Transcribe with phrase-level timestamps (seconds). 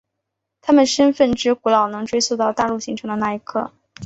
[0.61, 3.71] 他们身份之古老能追溯到大陆形成的那一刻。